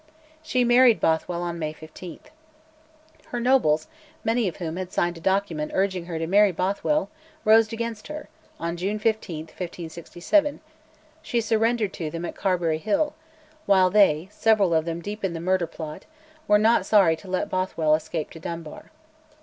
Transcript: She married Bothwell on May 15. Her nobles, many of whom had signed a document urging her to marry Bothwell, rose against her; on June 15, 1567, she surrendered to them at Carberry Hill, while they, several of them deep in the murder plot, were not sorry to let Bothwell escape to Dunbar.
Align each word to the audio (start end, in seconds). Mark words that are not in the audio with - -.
She 0.41 0.63
married 0.63 0.99
Bothwell 0.99 1.43
on 1.43 1.59
May 1.59 1.73
15. 1.73 2.19
Her 3.27 3.39
nobles, 3.39 3.85
many 4.23 4.47
of 4.47 4.55
whom 4.57 4.75
had 4.77 4.91
signed 4.91 5.15
a 5.19 5.21
document 5.21 5.73
urging 5.75 6.05
her 6.05 6.17
to 6.17 6.25
marry 6.25 6.51
Bothwell, 6.51 7.11
rose 7.45 7.71
against 7.71 8.07
her; 8.07 8.27
on 8.59 8.77
June 8.77 8.97
15, 8.97 9.41
1567, 9.41 10.59
she 11.21 11.39
surrendered 11.39 11.93
to 11.93 12.09
them 12.09 12.25
at 12.25 12.33
Carberry 12.35 12.79
Hill, 12.79 13.13
while 13.67 13.91
they, 13.91 14.27
several 14.31 14.73
of 14.73 14.85
them 14.85 15.03
deep 15.03 15.23
in 15.23 15.33
the 15.33 15.39
murder 15.39 15.67
plot, 15.67 16.05
were 16.47 16.57
not 16.57 16.83
sorry 16.83 17.15
to 17.17 17.27
let 17.27 17.47
Bothwell 17.47 17.93
escape 17.93 18.31
to 18.31 18.39
Dunbar. 18.39 18.89